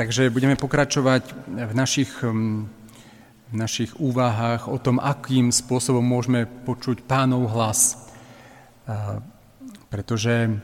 [0.00, 2.64] Takže budeme pokračovať v našich, hm,
[3.52, 8.08] v našich úvahách o tom, akým spôsobom môžeme počuť pánov hlas.
[9.92, 10.56] Pretože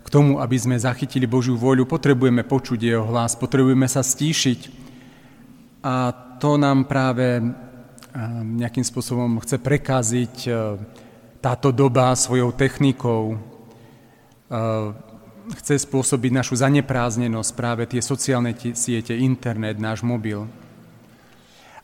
[0.00, 4.72] k tomu, aby sme zachytili Božiu voľu, potrebujeme počuť jeho hlas, potrebujeme sa stíšiť.
[5.84, 7.36] A to nám práve
[8.32, 10.36] nejakým spôsobom chce prekaziť
[11.44, 13.36] táto doba svojou technikou,
[15.60, 20.44] chce spôsobiť našu zanepráznenosť, práve tie sociálne siete, internet, náš mobil.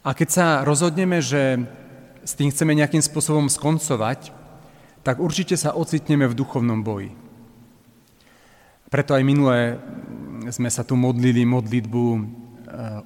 [0.07, 1.67] A keď sa rozhodneme, že
[2.23, 4.31] s tým chceme nejakým spôsobom skoncovať,
[5.07, 7.15] tak určite sa ocitneme v duchovnom boji.
[8.87, 9.79] Preto aj minulé
[10.51, 12.21] sme sa tu modlili modlitbu e,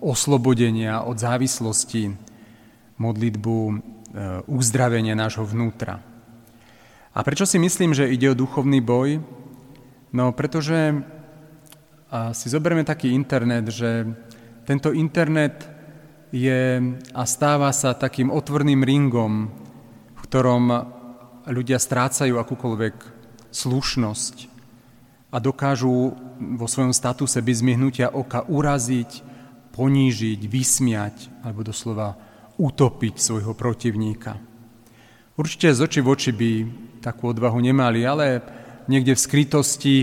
[0.05, 2.13] oslobodenia od závislosti,
[3.01, 3.75] modlitbu e,
[4.49, 6.05] uzdravenia nášho vnútra.
[7.17, 9.40] A prečo si myslím, že ide o duchovný boj?
[10.11, 11.07] No pretože
[12.11, 14.03] a si zoberieme taký internet, že
[14.67, 15.63] tento internet
[16.35, 16.83] je
[17.15, 19.47] a stáva sa takým otvorným ringom,
[20.19, 20.75] v ktorom
[21.47, 22.95] ľudia strácajú akúkoľvek
[23.55, 24.35] slušnosť
[25.31, 26.19] a dokážu
[26.59, 29.23] vo svojom statuse bez myhnutia oka uraziť,
[29.71, 32.19] ponížiť, vysmiať alebo doslova
[32.59, 34.35] utopiť svojho protivníka.
[35.39, 36.51] Určite z oči v oči by
[36.99, 38.43] takú odvahu nemali, ale
[38.91, 39.97] niekde v skrytosti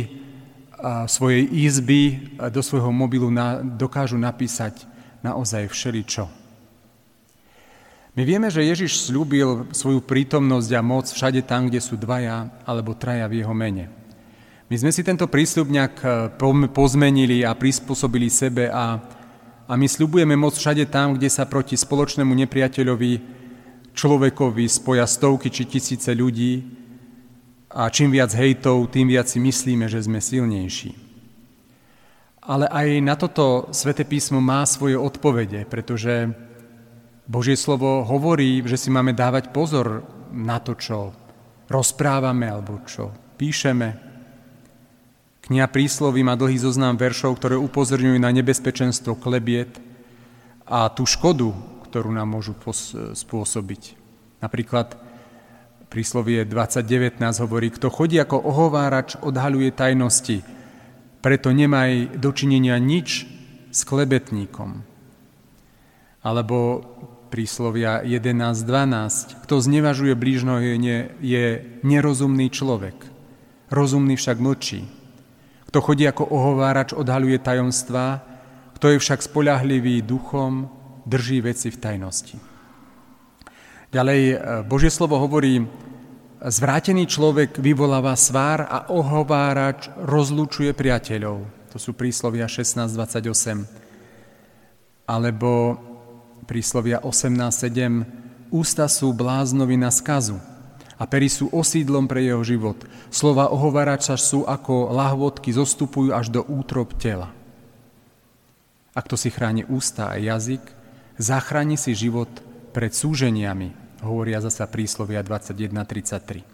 [1.11, 3.27] svojej izby do svojho mobilu
[3.75, 4.87] dokážu napísať
[5.19, 6.31] naozaj všeličo.
[8.17, 12.97] My vieme, že Ježiš slúbil svoju prítomnosť a moc všade tam, kde sú dvaja alebo
[12.97, 13.93] traja v jeho mene.
[14.67, 15.95] My sme si tento prísľub nejak
[16.73, 18.99] pozmenili a prispôsobili sebe a,
[19.69, 23.11] a my sľubujeme moc všade tam, kde sa proti spoločnému nepriateľovi
[23.93, 26.65] človekovi spoja stovky či tisíce ľudí,
[27.77, 30.97] a čím viac hejtov, tým viac si myslíme, že sme silnejší.
[32.41, 36.33] Ale aj na toto Svete písmo má svoje odpovede, pretože
[37.29, 41.13] Božie slovo hovorí, že si máme dávať pozor na to, čo
[41.69, 43.93] rozprávame alebo čo píšeme.
[45.45, 49.77] Kniha prísloví má dlhý zoznam veršov, ktoré upozorňujú na nebezpečenstvo klebiet
[50.65, 51.53] a tú škodu,
[51.87, 52.57] ktorú nám môžu
[53.13, 53.93] spôsobiť.
[54.41, 55.06] Napríklad
[55.87, 60.43] Príslovie 2019 hovorí, kto chodí ako ohovárač, odhaľuje tajnosti,
[61.23, 63.23] preto nemaj dočinenia nič
[63.71, 64.83] s klebetníkom.
[66.27, 66.83] Alebo
[67.31, 69.47] príslovia 11.12.
[69.47, 71.45] Kto znevažuje blížno je, je
[71.83, 72.95] nerozumný človek,
[73.71, 74.87] rozumný však mlčí.
[75.67, 78.23] Kto chodí ako ohovárač, odhaľuje tajomstvá,
[78.75, 80.71] kto je však spolahlivý duchom,
[81.07, 82.56] drží veci v tajnosti.
[83.87, 84.35] Ďalej e,
[84.67, 85.63] Božie slovo hovorí,
[86.43, 91.47] zvrátený človek vyvoláva svár a ohovárač rozlučuje priateľov.
[91.71, 93.63] To sú príslovia 16.28.
[95.07, 95.79] Alebo
[96.43, 98.51] príslovia 18.7.
[98.51, 100.35] Ústa sú bláznovi na skazu
[100.99, 102.83] a pery sú osídlom pre jeho život.
[103.07, 107.31] Slova ohovárača sú ako lahvodky, zostupujú až do útrob tela.
[108.91, 110.63] A kto si chráni ústa a jazyk,
[111.21, 112.27] zachráni si život
[112.77, 113.73] pred súženiami,
[114.05, 116.45] hovoria zasa príslovia 21.33.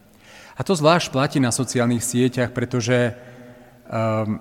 [0.56, 3.12] A to zvlášť platí na sociálnych sieťach, pretože
[3.92, 4.40] um,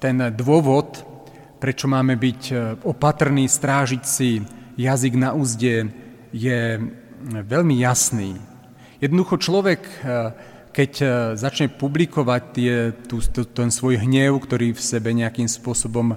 [0.00, 1.04] ten dôvod,
[1.60, 2.54] prečo máme byť e,
[2.88, 4.40] opatrní, strážiť si
[4.80, 5.92] jazyk na úzde,
[6.32, 6.80] je
[7.28, 8.40] veľmi jasný.
[9.02, 9.94] Jednoducho človek, e,
[10.72, 11.06] keď e,
[11.36, 16.16] začne publikovať tie, tú, ten svoj hnev, ktorý v sebe nejakým spôsobom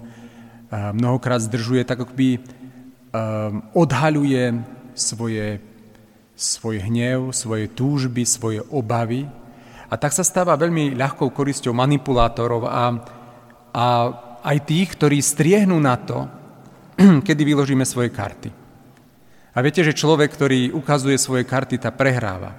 [0.72, 2.42] mnohokrát zdržuje, tak akoby
[3.78, 4.44] odhaľuje
[4.96, 5.62] svoje,
[6.34, 9.30] svoj hnev, svoje túžby, svoje obavy
[9.90, 12.98] a tak sa stáva veľmi ľahkou korisťou manipulátorov a,
[13.70, 13.86] a
[14.42, 16.26] aj tých, ktorí striehnú na to,
[17.28, 18.50] kedy vyložíme svoje karty.
[19.54, 22.58] A viete, že človek, ktorý ukazuje svoje karty, tá prehráva.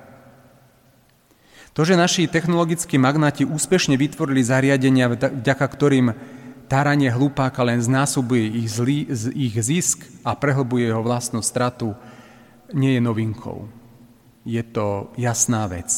[1.75, 6.15] To, že naši technologickí magnáti úspešne vytvorili zariadenia, vďaka ktorým
[6.65, 9.05] Táranie hlupáka len znásobuje ich, zlý,
[9.37, 11.93] ich zisk a prehlbuje jeho vlastnú stratu,
[12.75, 13.71] nie je novinkou.
[14.45, 15.89] Je to jasná vec.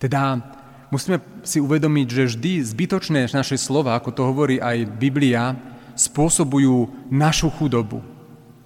[0.00, 0.42] Teda
[0.90, 5.54] musíme si uvedomiť, že vždy zbytočné naše slova, ako to hovorí aj Biblia,
[5.94, 8.02] spôsobujú našu chudobu.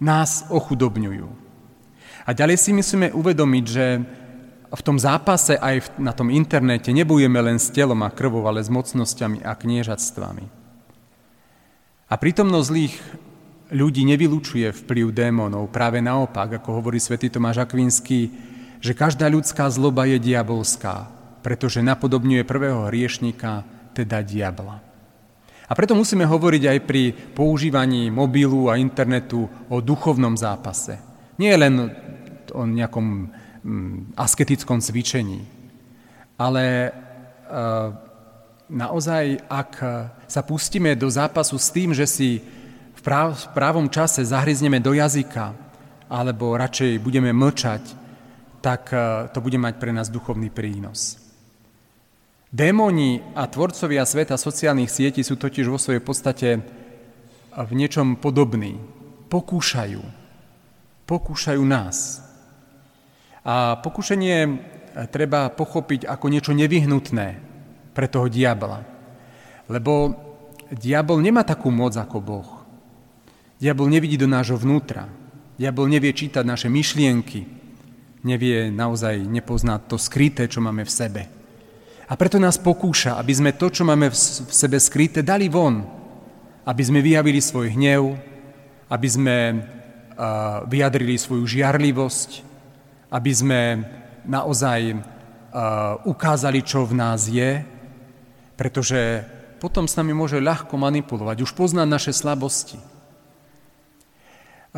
[0.01, 1.29] Nás ochudobňujú.
[2.25, 3.87] A ďalej si musíme uvedomiť, že
[4.69, 8.69] v tom zápase aj na tom internete nebudeme len s telom a krvou, ale s
[8.69, 10.45] mocnosťami a kniežatstvami.
[12.09, 12.95] A prítomnosť zlých
[13.73, 15.69] ľudí nevylučuje vplyv démonov.
[15.69, 18.33] Práve naopak, ako hovorí svätý Tomáš Akvinský,
[18.79, 21.11] že každá ľudská zloba je diabolská,
[21.45, 24.79] pretože napodobňuje prvého hriešnika, teda diabla.
[25.69, 30.97] A preto musíme hovoriť aj pri používaní mobilu a internetu o duchovnom zápase.
[31.37, 31.93] Nie len
[32.57, 33.29] o nejakom
[33.61, 35.45] mm, asketickom cvičení,
[36.41, 36.91] ale e,
[38.73, 39.71] naozaj, ak
[40.25, 42.41] sa pustíme do zápasu s tým, že si
[42.99, 45.55] v, práv, v právom čase zahryzneme do jazyka,
[46.11, 47.95] alebo radšej budeme mlčať,
[48.59, 51.23] tak e, to bude mať pre nás duchovný prínos.
[52.51, 56.49] Démoni a tvorcovia sveta sociálnych sietí sú totiž vo svojej podstate
[57.55, 58.81] v niečom podobní.
[59.29, 60.03] Pokúšajú.
[61.05, 62.25] Pokúšajú nás.
[63.45, 64.65] A pokúšanie
[65.13, 67.27] treba pochopiť ako niečo nevyhnutné
[67.93, 68.83] pre toho diabla.
[69.69, 70.17] Lebo
[70.73, 72.58] diabol nemá takú moc ako Boh.
[73.59, 75.11] Diabol nevidí do nášho vnútra.
[75.59, 77.43] Diabol nevie čítať naše myšlienky.
[78.23, 81.23] Nevie naozaj nepoznať to skryté, čo máme v sebe.
[82.09, 84.17] A preto nás pokúša, aby sme to, čo máme v
[84.49, 85.83] sebe skryté, dali von.
[86.63, 88.15] Aby sme vyjavili svoj hnev,
[88.89, 89.37] aby sme
[90.71, 92.31] vyjadrili svoju žiarlivosť,
[93.11, 93.61] aby sme
[94.27, 94.99] naozaj
[96.07, 97.63] ukázali, čo v nás je,
[98.59, 99.23] pretože
[99.63, 102.79] potom s nami môže ľahko manipulovať, už poznať naše slabosti.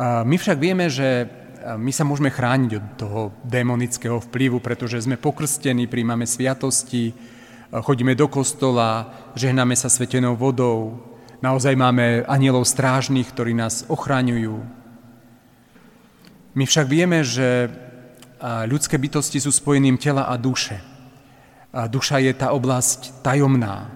[0.01, 1.29] My však vieme, že
[1.61, 7.13] my sa môžeme chrániť od toho démonického vplyvu, pretože sme pokrstení, príjmame sviatosti,
[7.69, 10.97] chodíme do kostola, žehnáme sa svetenou vodou,
[11.45, 14.57] naozaj máme anielov strážnych, ktorí nás ochraňujú.
[16.57, 17.69] My však vieme, že
[18.65, 20.81] ľudské bytosti sú spojeným tela a duše.
[21.71, 23.87] A duša je tá oblasť tajomná.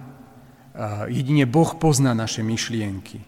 [1.10, 3.20] Jedine Boh pozná naše myšlienky.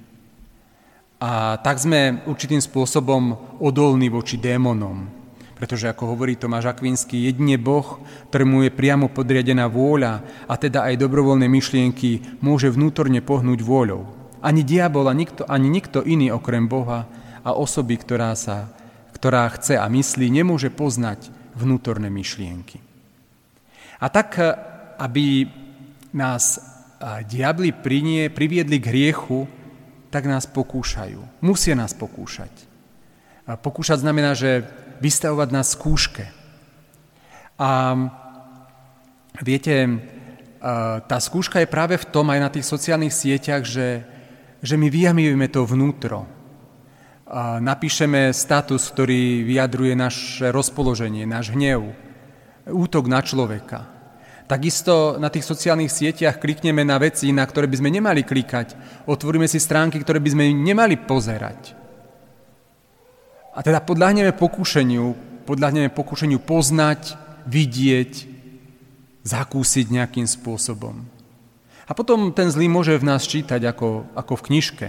[1.19, 5.11] A tak sme určitým spôsobom odolní voči démonom.
[5.59, 7.99] Pretože, ako hovorí Tomáš Akvinský, jedine Boh,
[8.31, 14.06] ktorému je priamo podriadená vôľa a teda aj dobrovoľné myšlienky, môže vnútorne pohnúť vôľou.
[14.38, 17.11] Ani diabol, nikto, ani nikto iný okrem Boha
[17.43, 18.70] a osoby, ktorá, sa,
[19.11, 22.79] ktorá chce a myslí, nemôže poznať vnútorné myšlienky.
[23.99, 24.38] A tak,
[25.03, 25.50] aby
[26.15, 26.62] nás
[27.26, 29.50] diabli prinie, priviedli k hriechu,
[30.08, 31.44] tak nás pokúšajú.
[31.44, 32.50] Musia nás pokúšať.
[33.49, 34.64] A pokúšať znamená, že
[35.00, 36.28] vystavovať nás skúške.
[37.58, 37.70] A
[39.40, 39.75] viete,
[41.08, 44.05] tá skúška je práve v tom aj na tých sociálnych sieťach, že,
[44.62, 46.26] že my vyjamujeme to vnútro.
[47.28, 51.93] A napíšeme status, ktorý vyjadruje naše rozpoloženie, náš hnev,
[52.64, 53.98] útok na človeka.
[54.49, 58.73] Takisto na tých sociálnych sieťach klikneme na veci, na ktoré by sme nemali klikať.
[59.05, 61.77] Otvoríme si stránky, ktoré by sme nemali pozerať.
[63.53, 65.05] A teda podľahneme pokušeniu,
[65.45, 68.12] podľahneme pokušeniu poznať, vidieť,
[69.21, 71.05] zakúsiť nejakým spôsobom.
[71.85, 74.89] A potom ten zlý môže v nás čítať ako, ako v knižke,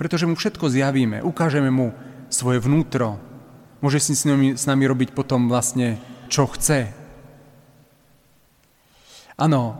[0.00, 1.92] pretože mu všetko zjavíme, ukážeme mu
[2.32, 3.20] svoje vnútro,
[3.84, 6.00] môže si s nami, s nami robiť potom vlastne,
[6.32, 7.03] čo chce,
[9.34, 9.74] Áno,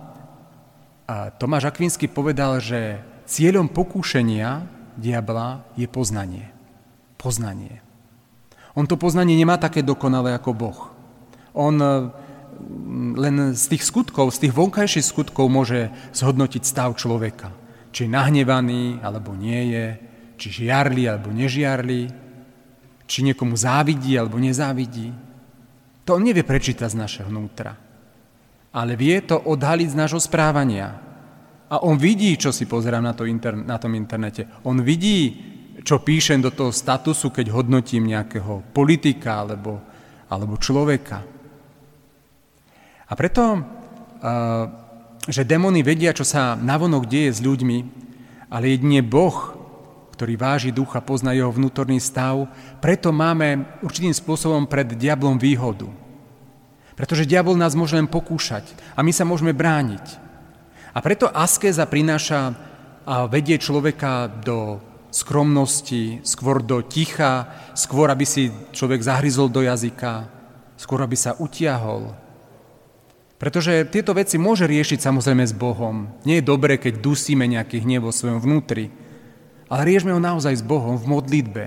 [1.38, 2.98] Tomáš Akvinsky povedal, že
[3.30, 4.66] cieľom pokúšenia
[4.98, 6.50] diabla je poznanie.
[7.14, 7.78] Poznanie.
[8.74, 10.80] On to poznanie nemá také dokonalé ako Boh.
[11.54, 17.54] On mm, len z tých skutkov, z tých vonkajších skutkov môže zhodnotiť stav človeka.
[17.94, 19.86] Či je nahnevaný, alebo nie je,
[20.34, 22.10] či žiarli, alebo nežiarli,
[23.06, 25.14] či niekomu závidí, alebo nezávidí.
[26.10, 27.83] To on nevie prečítať z našeho vnútra
[28.74, 30.98] ale vie to odhaliť z nášho správania.
[31.70, 34.50] A on vidí, čo si pozerám na, to inter- na tom internete.
[34.66, 35.38] On vidí,
[35.86, 39.78] čo píšem do toho statusu, keď hodnotím nejakého politika alebo,
[40.26, 41.22] alebo človeka.
[43.04, 43.62] A preto,
[45.30, 47.78] že démony vedia, čo sa navonok deje s ľuďmi,
[48.50, 49.54] ale jedine Boh,
[50.18, 52.46] ktorý váži ducha, pozná jeho vnútorný stav,
[52.78, 55.86] preto máme určitým spôsobom pred diablom výhodu–
[56.94, 60.22] pretože diabol nás môže len pokúšať a my sa môžeme brániť.
[60.94, 62.54] A preto askéza prináša
[63.04, 64.80] a vedie človeka do
[65.12, 67.46] skromnosti, skôr do ticha,
[67.76, 70.26] skôr, aby si človek zahryzol do jazyka,
[70.74, 72.16] skôr, aby sa utiahol.
[73.36, 76.08] Pretože tieto veci môže riešiť samozrejme s Bohom.
[76.24, 78.88] Nie je dobré, keď dusíme nejaký hnev vo svojom vnútri,
[79.68, 81.64] ale riešme ho naozaj s Bohom v modlitbe.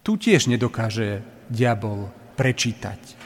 [0.00, 1.20] Tu tiež nedokáže
[1.52, 2.08] diabol
[2.40, 3.19] prečítať.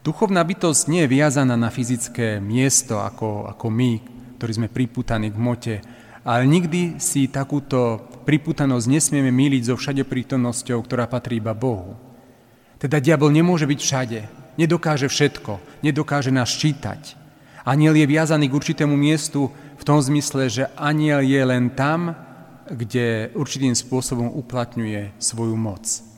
[0.00, 3.92] Duchovná bytosť nie je viazaná na fyzické miesto ako, ako my,
[4.40, 5.74] ktorí sme priputaní k mote,
[6.24, 12.00] ale nikdy si takúto priputanosť nesmieme míliť so všade prítomnosťou, ktorá patrí iba Bohu.
[12.80, 14.20] Teda diabol nemôže byť všade,
[14.56, 17.20] nedokáže všetko, nedokáže nás čítať.
[17.68, 22.16] Aniel je viazaný k určitému miestu v tom zmysle, že aniel je len tam,
[22.72, 26.09] kde určitým spôsobom uplatňuje svoju moc.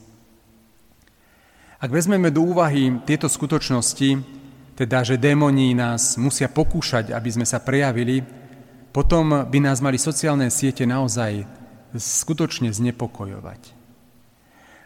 [1.82, 4.22] Ak vezmeme do úvahy tieto skutočnosti,
[4.78, 8.22] teda že démoni nás musia pokúšať, aby sme sa prejavili,
[8.94, 11.42] potom by nás mali sociálne siete naozaj
[11.98, 13.74] skutočne znepokojovať.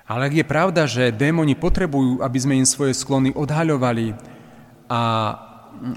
[0.08, 4.16] Ale ak je pravda, že démoni potrebujú, aby sme im svoje sklony odhaľovali
[4.88, 5.00] a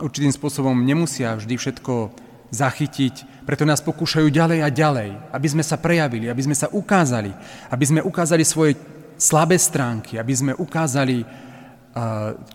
[0.03, 2.11] určitým spôsobom nemusia vždy všetko
[2.51, 7.31] zachytiť, preto nás pokúšajú ďalej a ďalej, aby sme sa prejavili, aby sme sa ukázali,
[7.71, 8.75] aby sme ukázali svoje
[9.19, 11.27] slabé stránky, aby sme ukázali,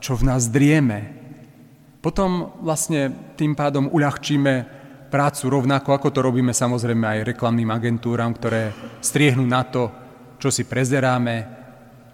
[0.01, 1.13] čo v nás drieme.
[2.01, 4.53] Potom vlastne tým pádom uľahčíme
[5.13, 9.93] prácu rovnako, ako to robíme samozrejme aj reklamným agentúram, ktoré striehnú na to,
[10.41, 11.47] čo si prezeráme,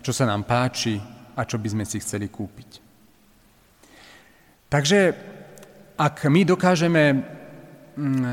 [0.04, 1.00] čo sa nám páči
[1.34, 2.70] a čo by sme si chceli kúpiť.
[4.70, 5.00] Takže
[5.98, 7.04] ak my dokážeme
[7.96, 8.24] mm,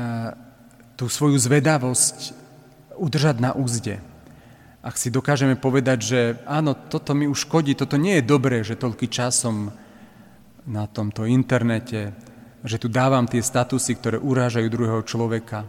[0.94, 2.36] tú svoju zvedavosť
[2.98, 3.98] udržať na úzde,
[4.88, 8.80] ak si dokážeme povedať, že áno, toto mi už škodí, toto nie je dobré, že
[8.80, 9.68] toľký časom
[10.64, 12.16] na tomto internete,
[12.64, 15.68] že tu dávam tie statusy, ktoré urážajú druhého človeka,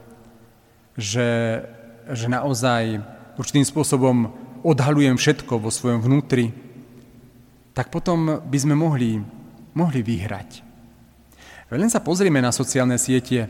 [0.96, 1.60] že,
[2.08, 3.04] že naozaj
[3.36, 4.32] určitým spôsobom
[4.64, 6.56] odhalujem všetko vo svojom vnútri,
[7.76, 9.20] tak potom by sme mohli
[9.76, 10.66] mohli vyhrať.
[11.70, 13.46] Len sa pozrieme na sociálne siete,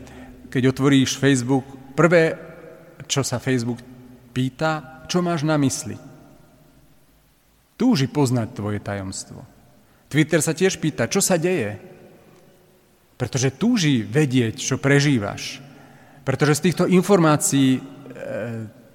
[0.52, 1.64] keď otvoríš Facebook,
[1.96, 2.36] prvé,
[3.08, 3.80] čo sa Facebook
[4.30, 5.98] pýta, čo máš na mysli.
[7.74, 9.42] Túži poznať tvoje tajomstvo.
[10.06, 11.82] Twitter sa tiež pýta, čo sa deje.
[13.18, 15.58] Pretože túži vedieť, čo prežívaš.
[16.22, 17.80] Pretože z týchto informácií e,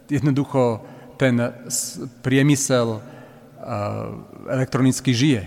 [0.07, 0.81] jednoducho
[1.19, 1.35] ten
[2.23, 3.01] priemysel e,
[4.55, 5.43] elektronicky žije.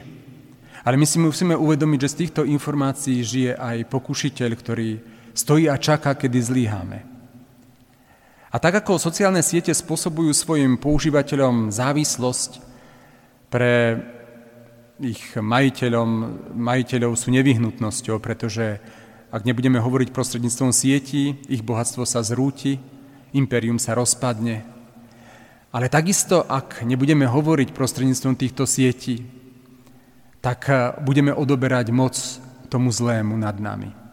[0.84, 4.90] Ale my si musíme uvedomiť, že z týchto informácií žije aj pokušiteľ, ktorý
[5.36, 7.17] stojí a čaká, kedy zlíhame.
[8.48, 12.68] A tak ako sociálne siete spôsobujú svojim používateľom závislosť,
[13.48, 13.96] pre
[15.00, 16.10] ich majiteľom,
[16.52, 18.80] majiteľov sú nevyhnutnosťou, pretože
[19.28, 22.80] ak nebudeme hovoriť prostredníctvom sietí, ich bohatstvo sa zrúti,
[23.36, 24.64] impérium sa rozpadne.
[25.68, 29.28] Ale takisto, ak nebudeme hovoriť prostredníctvom týchto sietí,
[30.40, 32.16] tak eh, budeme odoberať moc
[32.72, 34.07] tomu zlému nad nami.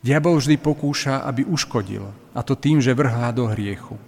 [0.00, 4.00] Diabol vždy pokúša, aby uškodil, a to tým, že vrhá do hriechu.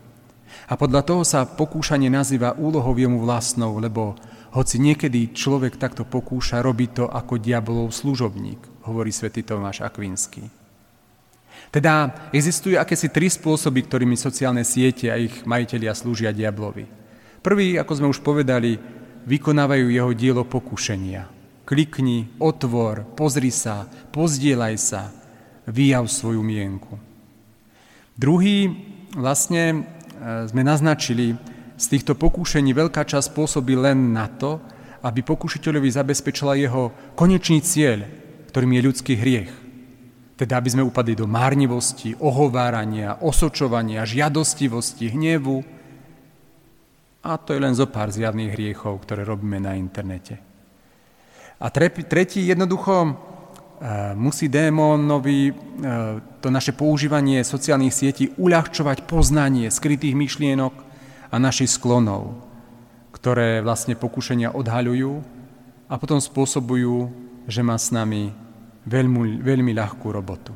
[0.65, 4.17] A podľa toho sa pokúšanie nazýva úlohou jemu vlastnou, lebo
[4.57, 10.49] hoci niekedy človek takto pokúša, robí to ako diabolov služobník, hovorí svätý Tomáš Akvinský.
[11.69, 16.89] Teda existujú akési tri spôsoby, ktorými sociálne siete a ich majiteľia slúžia diablovi.
[17.45, 18.77] Prvý, ako sme už povedali,
[19.29, 21.29] vykonávajú jeho dielo pokušenia.
[21.69, 25.22] Klikni, otvor, pozri sa, pozdielaj sa,
[25.67, 26.99] vyjav svoju mienku.
[28.19, 28.73] Druhý,
[29.15, 29.79] vlastne e,
[30.51, 31.39] sme naznačili,
[31.83, 34.63] z týchto pokúšení veľká časť pôsobí len na to,
[35.03, 38.07] aby pokušiteľovi zabezpečila jeho konečný cieľ,
[38.55, 39.51] ktorým je ľudský hriech.
[40.39, 45.59] Teda aby sme upadli do márnivosti, ohovárania, osočovania, žiadostivosti, hnevu,
[47.23, 50.43] a to je len zo pár zjavných hriechov, ktoré robíme na internete.
[51.63, 53.15] A tretí jednoducho
[54.15, 55.53] musí démonovi e,
[56.39, 60.75] to naše používanie sociálnych sietí uľahčovať poznanie skrytých myšlienok
[61.35, 62.39] a našich sklonov,
[63.11, 65.13] ktoré vlastne pokušenia odhaľujú
[65.91, 67.11] a potom spôsobujú,
[67.51, 68.31] že má s nami
[68.87, 70.55] veľmi, veľmi ľahkú robotu.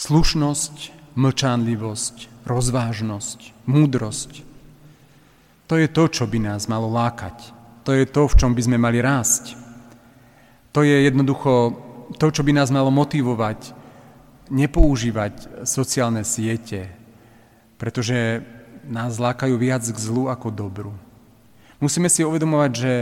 [0.00, 4.32] Slušnosť, mlčanlivosť, rozvážnosť, múdrosť,
[5.68, 7.52] to je to, čo by nás malo lákať.
[7.84, 9.67] To je to, v čom by sme mali rásť.
[10.72, 11.52] To je jednoducho
[12.16, 13.72] to, čo by nás malo motivovať,
[14.48, 16.88] nepoužívať sociálne siete,
[17.76, 18.40] pretože
[18.88, 20.92] nás lákajú viac k zlu ako dobru.
[21.78, 22.92] Musíme si uvedomovať, že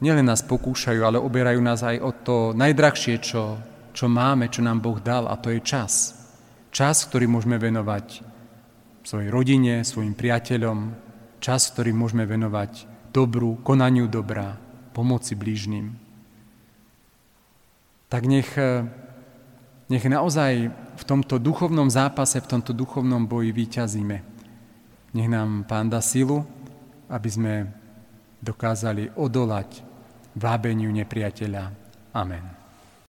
[0.00, 3.58] nielen nás pokúšajú, ale oberajú nás aj o to najdrahšie, čo,
[3.92, 6.16] čo máme, čo nám Boh dal, a to je čas.
[6.70, 8.22] Čas, ktorý môžeme venovať
[9.02, 10.94] svojej rodine, svojim priateľom,
[11.42, 14.54] čas, ktorý môžeme venovať dobru, konaniu dobra,
[14.94, 16.09] pomoci blížnym.
[18.10, 18.58] Tak nech,
[19.86, 24.18] nech naozaj v tomto duchovnom zápase, v tomto duchovnom boji vyťazíme.
[25.14, 26.42] Nech nám Pán dá silu,
[27.06, 27.54] aby sme
[28.42, 29.86] dokázali odolať
[30.34, 31.70] vábeniu nepriateľa.
[32.14, 32.59] Amen.